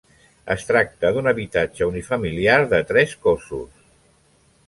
Es 0.53 0.63
tracta 0.69 1.11
d'un 1.17 1.31
habitatge 1.31 1.89
unifamiliar 1.91 2.57
de 2.73 2.81
tres 2.93 3.15
cossos. 3.27 3.87